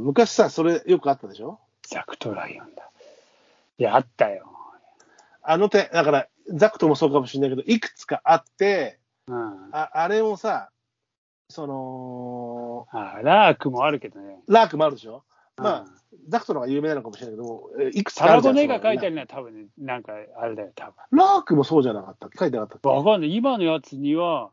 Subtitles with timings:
[0.00, 1.58] さ、昔さ、それよくあったでしょ？
[1.82, 2.90] ザクとライオンだ。
[3.78, 4.46] いや、あったよ。
[5.42, 9.68] あの手、だから、ザクトもそうかもしれないけど、いくつかあって、うん。
[9.72, 10.70] ああれもさ、
[11.48, 14.38] その、あラークもあるけどね。
[14.48, 15.24] ラークもあるでしょ？
[15.56, 19.10] まあうんザクトの方が有名なのかもしれないけどいくつかタラあるじゃんゴネが書いてある。
[19.10, 20.94] るのは多分ね、なんかあれだよ、多分。
[21.12, 23.34] ラークもそうじゃなかった書いてなかったわかんない。
[23.34, 24.50] 今のやつには、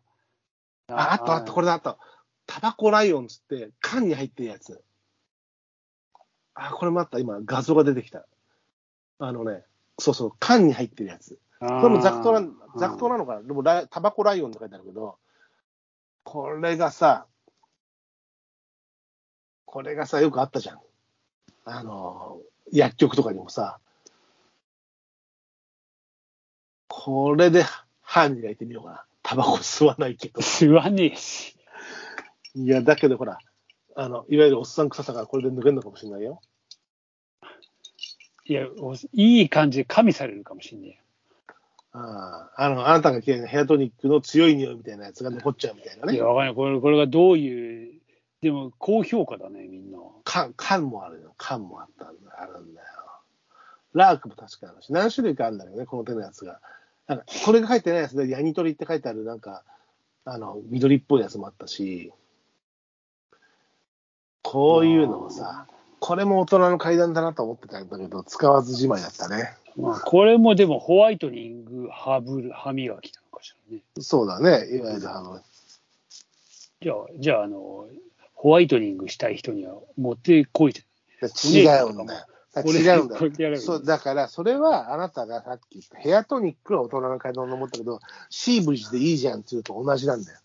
[0.88, 1.98] あ、あったあった、これだあった。
[2.46, 4.84] タバコライオンつって、缶に入ってるやつ。
[6.60, 7.20] あ、これもあった。
[7.20, 8.26] 今、画像が出てきた。
[9.20, 9.64] あのね、
[10.00, 11.40] そうそう、缶に入ってるやつ。
[11.60, 12.48] ここれもザクトな、
[12.78, 13.42] ザクトななのかな？
[13.42, 15.18] でもライ、タバコライオンって書いてあるけど、
[16.24, 17.26] これがさ、
[19.66, 20.80] これがさ、よくあったじゃん。
[21.66, 22.40] あの、
[22.72, 23.80] 薬局とかにもさ、
[26.88, 27.64] これで
[28.02, 29.06] 歯磨いてみようかな。
[29.24, 30.42] タバコ吸わないけど。
[30.42, 31.58] 吸わねえし。
[32.56, 33.40] いや、だけどほら、
[34.00, 36.40] あの、いわゆるおっさん臭さがこれで抜けるのかもしれないよ。
[38.46, 41.02] いや、おいい感じで加味されるかもしんね
[41.94, 46.10] ああ、あの、あなたが嫌いなヘアトニックの強い匂いみたいなやつが残っちゃうみたいなえよ。
[46.12, 46.26] いねや、。
[46.26, 46.56] わかんない。
[46.56, 48.00] これ、これがどういう、
[48.42, 49.98] でも高評価だね、みんな。
[50.24, 51.34] 缶、缶もあるよ。
[51.38, 52.88] 缶もあったんだ、あるんだよ。
[53.94, 56.62] ラークも確かあるし、何種類かあるんだよね、この手のやつが。
[57.08, 59.64] なんか、これが書いてないやつで、ヤニトリって書いてある、なんか、
[60.24, 62.14] あの、緑っぽいやつもあったし、
[64.50, 65.66] こういうのをさ、
[66.00, 69.54] これも大人の階段だなと思ってたんだけど、使わずじまいだったね。
[69.76, 73.84] まあ、これもでもホワイトニング、歯ブル、歯磨きなのかしらね。
[74.00, 75.42] そうだね、いわゆるあの、
[76.82, 77.88] じゃあ、じゃあ、あの、
[78.36, 80.80] ホワイトニングしたい人には持ってこいと。
[81.46, 82.26] 違うんだよ。
[82.66, 83.58] 違うんだよ。
[83.58, 88.00] そう、だから、それはあなたがさっき言ったヘアトニックは大人の階段と思ったけど、
[88.30, 90.40] シーブリーズでいいじゃんっていうと同じなんだよ。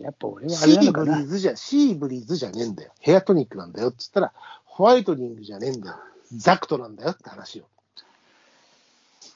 [0.00, 1.12] やっぱ俺はあシーれなのかな。
[1.16, 2.92] ブリーズじゃ、シーブリーズじゃねえんだよ。
[3.00, 4.32] ヘアトニックなんだよって言ったら、
[4.64, 5.96] ホワイトニングじゃねえんだよ。
[6.36, 7.66] ザクトなんだよって話よ。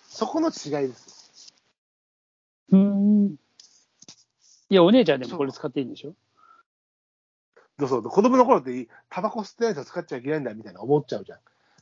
[0.09, 1.53] そこの違いです。
[2.71, 3.35] うーん。
[4.71, 6.15] いや、お姉ちゃんでもこれ使っていいんでしょ？
[7.79, 11.39] そうそう、子供の頃ってタバコ吸ってないと使っちゃいけないんだみたいな思っちゃうじゃん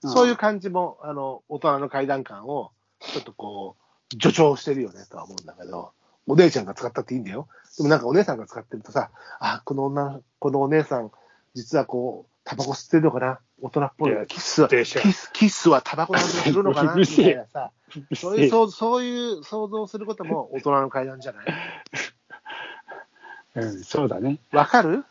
[0.08, 3.76] そういう感じも、あの、大人の階段感を、ちょっとこ
[4.10, 5.92] う、助長してるよねとは思うんだけど、
[6.30, 7.48] お姉ちゃんが使ったっていいんだよ。
[7.76, 9.10] でもなんかお姉さんが使ってるとさ、
[9.40, 11.10] あ、この女の、このお姉さん、
[11.54, 13.38] 実はこう、タバコ吸ってるのかな？
[13.60, 14.26] 大人っぽいいや。
[14.26, 16.94] キスは、キス、キスはタバコの味がするのかな？
[16.96, 17.70] みたいなさ、
[18.16, 21.46] そういう、そうそういう想像することも大人の階段じゃない？
[23.56, 24.38] うん、そうだね。
[24.52, 25.04] わかる？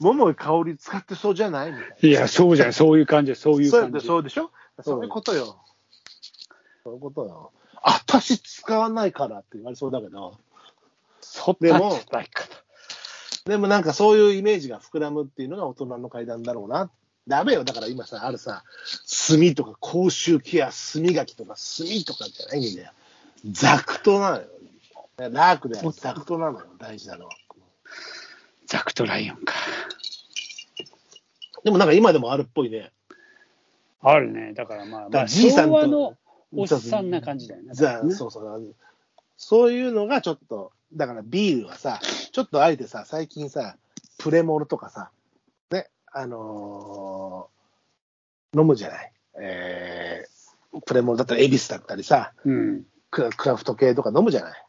[0.00, 1.72] 桃井香り使ってそうじゃない？
[1.72, 1.96] みたいな。
[2.08, 2.72] いや、そうじゃん。
[2.72, 3.34] そういう感じ。
[3.36, 4.04] そういう感じ。
[4.04, 4.50] そうでしょ？
[4.82, 5.56] そういうことよ。
[6.84, 7.52] そういうことよ。
[7.82, 10.38] 私使わないからって言われそうだけど、
[11.20, 12.68] そでも使い方。
[13.46, 16.90] でもなんかそういうイメージが膨らむっていうのが大人の階段だろうな。
[17.26, 17.64] ダメよ。
[17.64, 18.64] だから今さ、あるさ、
[19.28, 22.92] 炭とか口臭ケア、炭磨きとか炭とかじゃないんだよ。
[23.50, 24.44] ザクトなのよ。
[25.18, 26.66] ラークでザクトなのよ。
[26.78, 27.30] 大事なのは。
[28.66, 29.54] ザクトライオンか。
[31.64, 32.92] でもなんか今でもあるっぽいね。
[34.00, 34.52] あるね。
[34.54, 36.16] だからまあ、だからまあ、じいさんと昭和の
[36.54, 37.68] おっさんな感じだよね。
[37.68, 37.74] ね
[38.14, 38.74] そうそう。
[39.36, 42.00] そういうのがちょっと、だからビールはさ、
[42.32, 43.76] ちょっとあえてさ、最近さ、
[44.18, 45.10] プレモルとかさ、
[45.70, 47.58] ね、あのー
[48.56, 49.12] 飲むじゃない。
[49.40, 52.84] えー、プレモルだったらエビスだったりさ、うん。
[53.10, 54.64] クラクラフト系とか飲むじゃない。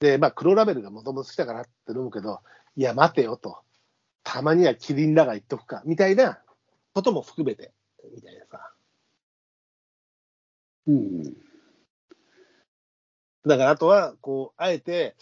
[0.00, 2.40] で、まあ、黒ラベルがもともと好きだからって飲むけど、
[2.76, 3.58] いや、待てよと。
[4.22, 6.38] たまにはキリンラガー言っとくか、みたいな
[6.94, 7.72] ことも含めて、
[8.14, 8.69] みたいなさ。
[10.86, 11.22] うん。
[13.46, 15.16] だからあとは、こう、あえて、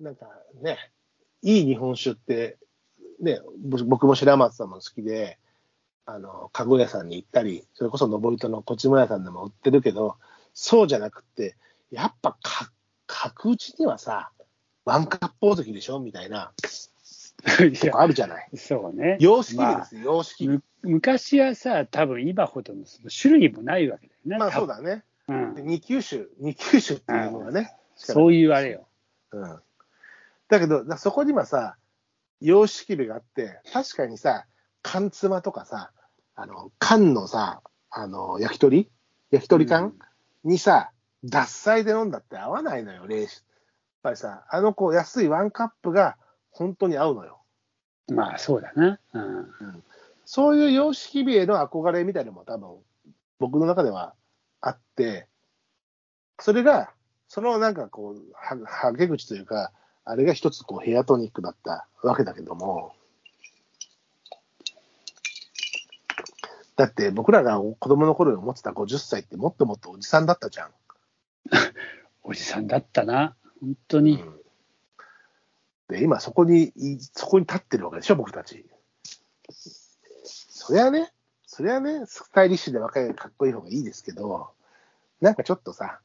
[0.00, 0.26] なんか
[0.62, 0.78] ね、
[1.42, 2.58] いい日本酒って、
[3.20, 5.38] ね、ぼ僕も白松さんも好きで、
[6.06, 10.16] あの、かご屋さんに行ったり、それこそ登戸のこちも屋さんでも売ってるけど、
[10.54, 11.56] そうじゃなくって、
[11.90, 12.72] やっぱか、
[13.06, 14.30] 角打ちにはさ、
[14.84, 15.98] ワンカップ大関でしょ？
[16.00, 16.52] みたいな、
[17.94, 18.48] あるじゃない。
[18.56, 19.16] そうね。
[19.20, 20.60] 様式美ですよ、様式美。
[20.82, 24.38] む昔はさ、多分今ほどのその種類もないわけだよね。
[24.38, 24.76] まあそうだ。
[24.76, 25.04] だね。
[25.28, 25.62] うんで。
[25.62, 27.74] 二級種、二級種っていうのがね。
[27.96, 28.86] そういうあれよ。
[29.32, 29.60] うん。
[30.48, 31.76] だけど、だそこにはさ、
[32.40, 34.46] 様式美があって、確かにさ、
[34.82, 35.90] 缶妻とかさ、
[36.34, 38.90] あの、缶のさ、あの、焼き鳥？
[39.30, 39.94] 焼き鳥缶、
[40.44, 40.92] にさ、
[41.24, 43.36] 獺祭で飲んだって合わないのよ、冷酒。
[43.36, 43.44] やっ
[44.02, 46.16] ぱりさ、あのこう安いワンカップが
[46.50, 47.40] 本当に合うのよ。
[48.08, 49.00] まあそうだな。
[49.12, 49.52] うん。
[50.30, 52.76] そういう様式美への憧れみたいなのも多分、
[53.38, 54.12] 僕の中では
[54.60, 55.26] あって、
[56.38, 56.92] それが、
[57.28, 59.72] そのなんかこう、は、はげ口というか、
[60.04, 62.92] あれが一つこうヘアトニックだったわけだけども、
[66.76, 70.70] だって僕らが子供の頃に思ってた50歳ってもっともっとおじさんだったじゃん。
[72.22, 74.22] おじさんだったな、本当に。
[74.22, 74.38] うん
[75.88, 78.66] で、今そこに、いそこに立ってるわけでしょ、僕たち。
[80.68, 81.10] そりゃね、
[81.46, 84.50] そりゃね、スタイリッシュで若い、かっこいい方がいいですけど、
[85.18, 86.00] なんかちょっとさ、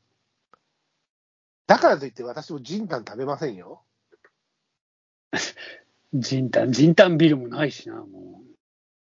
[1.67, 3.81] だからといって私もジンタン食べませんよ。
[6.13, 8.41] ジンタン、ジンタンビルもないしな、も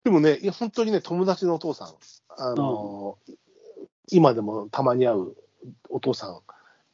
[0.05, 1.95] でもね、いや本当にね、友達のお父さん、
[2.39, 3.19] あの
[4.11, 5.35] 今でもたまに会う
[5.91, 6.41] お父さん、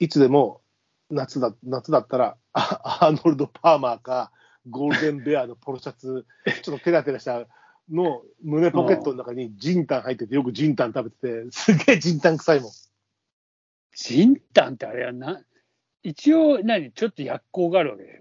[0.00, 0.60] いつでも
[1.08, 4.32] 夏だ夏だったら、あアーノルド・パーマーか、
[4.68, 6.26] ゴールデンベアのポロシャツ、
[6.64, 7.46] ちょっとテラテラした
[7.90, 12.70] の胸ポケットの中にジンタン入ってて、よくジンタン食べてて、すげえジンタン臭いもん。
[12.70, 12.72] う。
[13.94, 15.42] ジンタンってあれはな、
[16.02, 18.20] 一応何、ちょっと薬効があるわけでし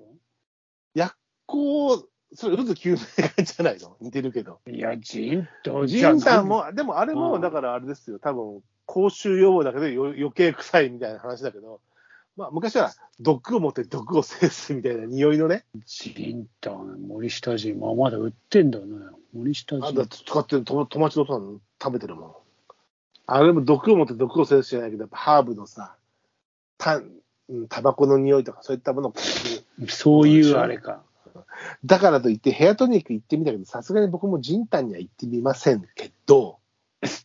[0.95, 3.97] 薬効、それ、渦救命感じゃないの？
[4.01, 4.59] 似てるけど。
[4.67, 6.65] ょいや、ジンタン、ジンタンも。
[6.65, 11.81] も、でもあれも、うんだからあれですよ、多分公衆用語だけどよ余計臭いみたいな話だけど、
[12.39, 18.85] まあ、昔は毒を持って毒を制すみたいな匂いのね、ジンタン、森下人、まあ、まだ売ってんだね。
[19.33, 20.23] 森下あだ人。
[20.23, 22.33] 使ってる友友達のさん食べてるもん。
[23.25, 25.97] あれも毒を持って毒を制すじゃないけど、やっぱハーブのさ、
[26.77, 27.01] タ
[27.67, 29.13] タバコの匂いとかそういったものを
[29.89, 31.03] そういうあれか。
[31.83, 36.59] だからといってヘアトニック行ってみたけど、さすがに僕もジンタンには行ってみませんけど、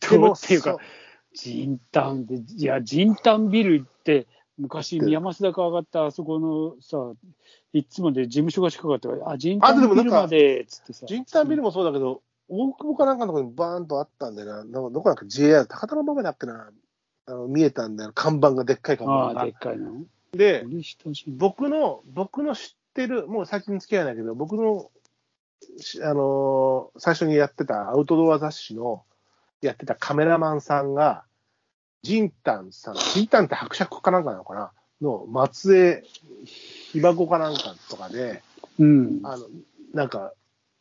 [0.09, 0.77] で もどうっていうか、
[1.33, 4.27] ジンタンで、いや、ジンタンビルって、
[4.57, 7.13] 昔、宮益坂上がったあそこのさ、
[7.73, 11.05] いつもで事務所が近かったから、あ、ジンタンビルまで、つってさ。
[11.07, 14.55] ジンタンビルもそうだけど、大久保かなんかのところにバーンとあったんだよな。
[14.63, 16.69] なんかどこだっけ ?JR、高田の馬場だっけな。
[17.27, 18.11] あの見えたんだよ。
[18.13, 19.53] 看板がでっかい看ああ、板がでっ。
[19.53, 20.03] かいの。
[20.31, 20.65] で。
[21.27, 24.91] 僕の、僕の知ってる、もう最近付き合いないけど、僕の、
[25.79, 29.03] しあのー最初にやってたアウトドア雑誌の、
[29.61, 31.23] やってたカメラマンさんが、
[32.05, 34.71] ジンタンさん、ジンタンって伯爵かなんかなのかな？
[35.01, 36.03] の松江、
[36.45, 38.43] ひばごかなんかとかで、
[38.77, 39.21] うん。
[39.23, 39.47] あの、
[39.93, 40.33] なんか、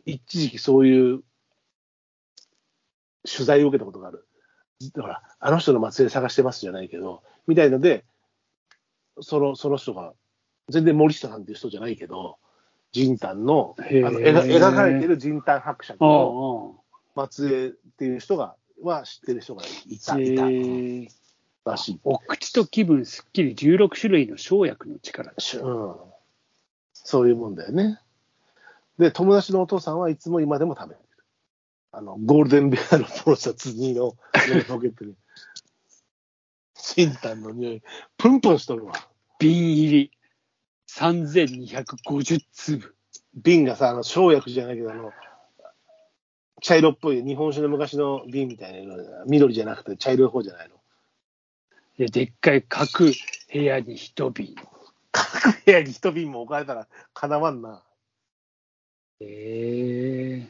[0.04, 1.22] 一時期そういう
[3.24, 4.26] 取材を受けたことがある。
[4.94, 8.04] だから、あの人の末裔探してますじゃないけど、みたいので、
[9.22, 10.12] その、その人が、
[10.68, 12.36] 全然森下さんっていう人じゃないけど、
[12.92, 16.76] ジンタンの、あの描描かれてるジンタン伯爵の
[17.16, 17.28] ああ。
[17.30, 21.08] 末裔っていう人が、は知ってる人がいた、えいたー
[21.64, 22.00] らしい。
[22.04, 25.94] お口と気分すっきり16種類の生薬の力しうん。
[26.92, 28.00] そういうもんだよね。
[28.98, 31.24] で、友達のお父さんはいつも今でも食べてる。
[31.92, 34.16] あの、ゴールデンベアのポロシャツ2の
[34.48, 35.14] 胸ポケットに。
[36.74, 37.82] チンタンの匂い、
[38.18, 38.92] プンプンしとるわ。
[39.38, 40.10] 瓶入り
[40.88, 42.94] 3250粒。
[43.34, 45.12] 瓶がさ、あの、生薬じゃないけど、あの、
[46.64, 50.74] 茶色っぽい日本酒の昔の瓶みたいな色で緑じゃなくて茶色い方じゃないの？
[51.98, 53.12] ででっかい各
[53.52, 54.54] 部屋に一瓶。
[55.12, 57.82] 各部屋に一瓶も置かれたらかなわんな。
[59.20, 60.48] ええ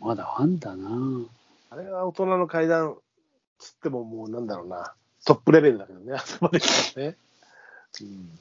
[0.00, 0.90] まだあんだな。
[1.70, 2.94] あれは大人の階段
[3.58, 4.92] つってももうなんだろうな。
[5.24, 7.16] トップレベルだけどね、あそこまで来たらね。
[8.02, 8.38] うん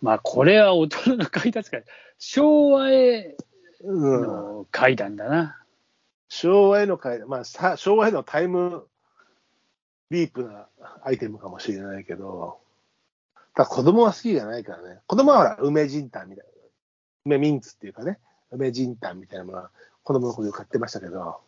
[0.00, 1.82] まあこれは大人の階段ですから、
[2.20, 3.34] 昭和へ
[3.82, 5.58] うん、の階段だな。
[6.34, 8.88] 昭和への階段、まあさ、昭和へのタイム
[10.10, 10.66] リープな
[11.04, 12.58] アイテムかもしれないけど、
[13.54, 14.98] ただ子供は好きじゃないからね。
[15.06, 16.50] 子供はほら、梅ジンタンみたいな。
[17.26, 18.18] 梅ミンツっていうかね、
[18.50, 19.70] 梅ジンタンみたいなものは
[20.02, 21.40] 子供の頃よく買ってましたけど、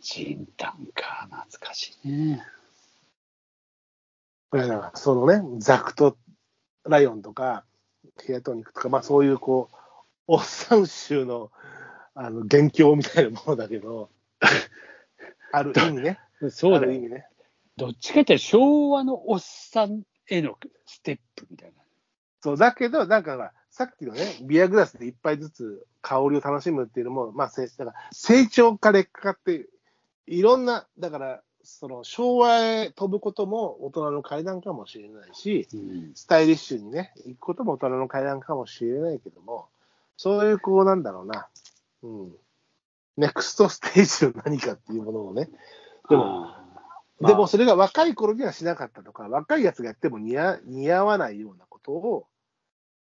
[0.00, 2.44] ジンタンか、懐かしいね。
[4.50, 6.16] これだからそのね、ザクと
[6.84, 7.64] ライオンとか、
[8.26, 9.76] ヘアトニックとか、まあそういうこう、
[10.26, 11.52] おっさん衆の、
[12.14, 14.10] あの、元凶みたいなものだけど、
[15.52, 16.18] ある意味ね。
[16.50, 16.82] そうだよ。
[16.82, 17.26] ある意味ね。
[17.76, 21.82] どっちかって昭和のおっさんへのステップみたいな。
[22.40, 29.66] そう、だけど、なんかさっきのね、ビアグラスで一杯ずつ香りを楽しむっていうのも、まあ、せだから成長か劣化って、
[30.26, 39.68] いろんな、だから、その昭和へ飛ぶことも大人の階段かもしれないし、うん、スタイリッシュにね、行くことも大人の階段かもしれないけども、
[40.16, 41.48] そういう、こう、なんだろうな、
[42.02, 42.32] うん、
[43.16, 45.48] ネクストステージの何かっていうものをね、
[46.08, 46.24] でも、
[47.20, 52.26] まあでもそれが若い頃にはしなかったとか、若いやつがやっても似合似合わないようなことを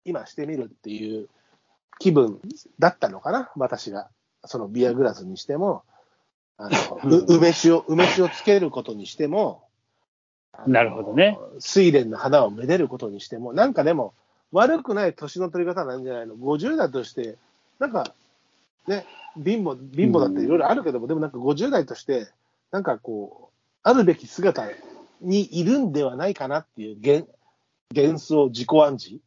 [0.05, 1.29] 今してみるっていう
[1.99, 2.41] 気分
[2.79, 4.11] だったのかな、私が。
[4.45, 5.85] そのビアグラスにしても、
[6.59, 9.69] あのう梅酒を梅酒をつけることにしても、
[10.67, 11.39] なるほどね。
[11.55, 14.15] 睡蓮の花をめでることにしても、なんかでも
[14.51, 17.39] 悪くない年の取り方なんじゃないの ?50 だとして、
[17.79, 18.15] なんか
[18.87, 22.29] ね、貧乏、貧乏だっていろいろあるけども、でもなんか50代として、
[22.71, 24.69] なんかこう、あるべき姿
[25.21, 27.27] にいるんではないかなっていう幻
[27.95, 29.21] 幻想、自己暗示